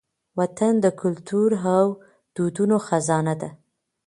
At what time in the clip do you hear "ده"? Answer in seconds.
3.41-3.49